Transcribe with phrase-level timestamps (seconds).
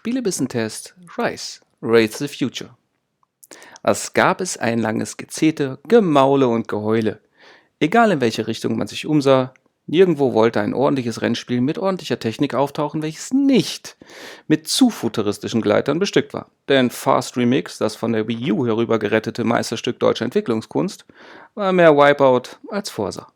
[0.00, 2.70] Spielebissentest Rise, Race the Future.
[3.82, 7.20] Was gab es ein langes Gezete, Gemaule und Geheule.
[7.80, 9.52] Egal in welche Richtung man sich umsah,
[9.86, 13.98] nirgendwo wollte ein ordentliches Rennspiel mit ordentlicher Technik auftauchen, welches nicht
[14.48, 16.50] mit zu futuristischen Gleitern bestückt war.
[16.70, 21.04] Denn Fast Remix, das von der Wii U herübergerettete Meisterstück deutscher Entwicklungskunst,
[21.54, 23.30] war mehr Wipeout als Forsa.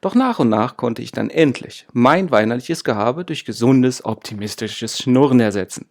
[0.00, 5.40] Doch nach und nach konnte ich dann endlich mein weinerliches Gehabe durch gesundes, optimistisches Schnurren
[5.40, 5.86] ersetzen.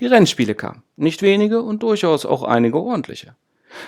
[0.00, 3.34] Die Rennspiele kamen, nicht wenige und durchaus auch einige ordentliche.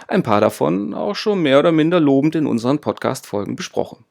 [0.09, 4.05] Ein paar davon auch schon mehr oder minder lobend in unseren Podcast-Folgen besprochen.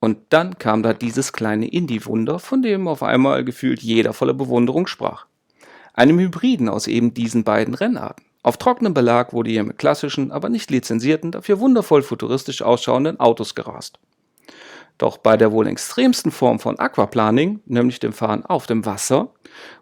[0.00, 4.86] Und dann kam da dieses kleine Indie-Wunder, von dem auf einmal gefühlt jeder voller Bewunderung
[4.86, 5.26] sprach.
[5.94, 8.25] Einem Hybriden aus eben diesen beiden Rennarten.
[8.46, 13.56] Auf trockenem Belag wurde hier mit klassischen, aber nicht lizenzierten, dafür wundervoll futuristisch ausschauenden Autos
[13.56, 13.98] gerast.
[14.98, 19.32] Doch bei der wohl extremsten Form von Aquaplaning, nämlich dem Fahren auf dem Wasser,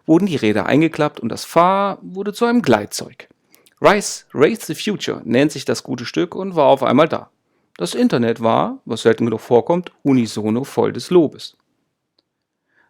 [0.07, 3.29] wurden die Räder eingeklappt und das Fahr wurde zu einem Gleitzeug.
[3.81, 7.29] Rice Race the Future nennt sich das gute Stück und war auf einmal da.
[7.77, 11.55] Das Internet war, was selten genug vorkommt, unisono voll des Lobes.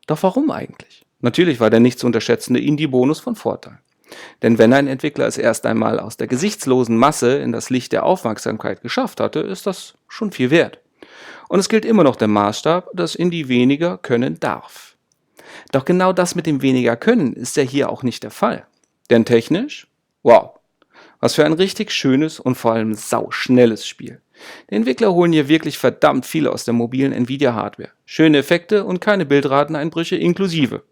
[0.08, 1.06] Doch warum eigentlich?
[1.20, 3.80] Natürlich war der nicht zu unterschätzende Indie-Bonus von Vorteil.
[4.42, 8.06] Denn wenn ein Entwickler es erst einmal aus der gesichtslosen Masse in das Licht der
[8.06, 10.80] Aufmerksamkeit geschafft hatte, ist das schon viel wert.
[11.48, 14.95] Und es gilt immer noch der Maßstab, dass Indie weniger können darf.
[15.72, 18.66] Doch genau das mit dem weniger können ist ja hier auch nicht der Fall.
[19.09, 19.88] Denn technisch,
[20.23, 20.52] wow,
[21.20, 24.22] was für ein richtig schönes und vor allem sauschnelles Spiel.
[24.70, 27.92] Die Entwickler holen hier wirklich verdammt viel aus der mobilen Nvidia-Hardware.
[28.06, 30.84] Schöne Effekte und keine Bildrateneinbrüche inklusive.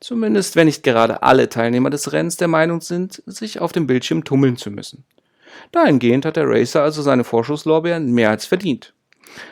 [0.00, 4.24] Zumindest wenn nicht gerade alle Teilnehmer des Rennens der Meinung sind, sich auf dem Bildschirm
[4.24, 5.04] tummeln zu müssen.
[5.72, 8.94] Dahingehend hat der Racer also seine Vorschusslorbeeren mehr als verdient.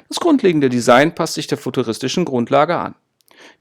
[0.09, 2.95] Das grundlegende Design passt sich der futuristischen Grundlage an.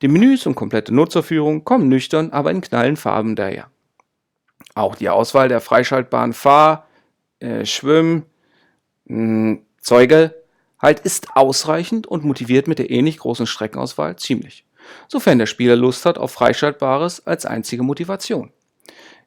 [0.01, 3.69] Die Menüs und komplette Nutzerführung kommen nüchtern, aber in knallen Farben daher.
[4.73, 6.88] Auch die Auswahl der freischaltbaren Fahr-,
[7.40, 8.23] äh, Schwimm-,
[9.07, 10.35] hm, Zeuge
[10.79, 14.66] halt ist ausreichend und motiviert mit der ähnlich großen Streckenauswahl ziemlich
[15.07, 18.51] sofern der Spieler Lust hat auf Freischaltbares als einzige Motivation.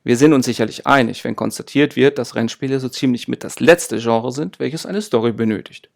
[0.03, 3.99] Wir sind uns sicherlich einig, wenn konstatiert wird, dass Rennspiele so ziemlich mit das letzte
[3.99, 5.91] Genre sind, welches eine Story benötigt.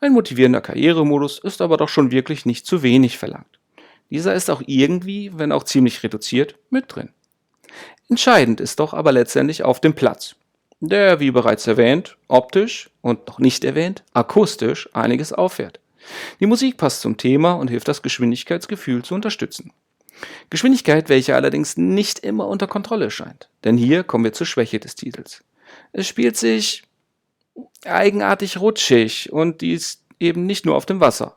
[0.00, 3.58] Ein motivierender Karrieremodus ist aber doch schon wirklich nicht zu wenig verlangt.
[4.08, 7.10] Dieser ist auch irgendwie, wenn auch ziemlich reduziert, mit drin.
[8.08, 10.34] Entscheidend ist doch aber letztendlich auf dem Platz,
[10.80, 15.79] der, wie bereits erwähnt, optisch und noch nicht erwähnt, akustisch einiges auffährt.
[16.40, 19.72] Die Musik passt zum Thema und hilft das Geschwindigkeitsgefühl zu unterstützen.
[20.50, 23.48] Geschwindigkeit, welche allerdings nicht immer unter Kontrolle scheint.
[23.64, 25.44] Denn hier kommen wir zur Schwäche des Titels.
[25.92, 26.82] Es spielt sich
[27.84, 31.36] eigenartig rutschig und dies eben nicht nur auf dem Wasser.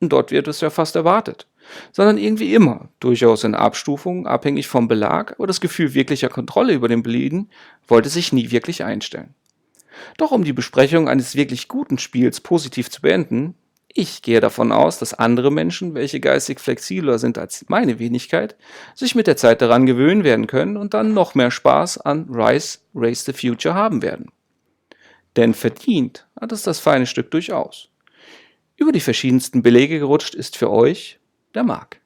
[0.00, 1.46] Und dort wird es ja fast erwartet.
[1.92, 6.88] Sondern irgendwie immer, durchaus in Abstufungen, abhängig vom Belag, aber das Gefühl wirklicher Kontrolle über
[6.88, 7.50] den Blieden
[7.88, 9.34] wollte sich nie wirklich einstellen.
[10.18, 13.54] Doch um die Besprechung eines wirklich guten Spiels positiv zu beenden,
[13.96, 18.56] ich gehe davon aus, dass andere Menschen, welche geistig flexibler sind als meine Wenigkeit,
[18.94, 22.78] sich mit der Zeit daran gewöhnen werden können und dann noch mehr Spaß an Rise
[22.92, 24.32] Race the Future haben werden.
[25.36, 27.88] Denn verdient hat es das feine Stück durchaus.
[28.76, 31.20] Über die verschiedensten Belege gerutscht ist für euch
[31.54, 32.00] der Mark.